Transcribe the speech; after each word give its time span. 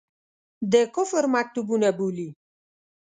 د 0.71 0.73
کفر 0.95 1.23
مکتبونه 1.35 1.89
بولي. 1.97 2.29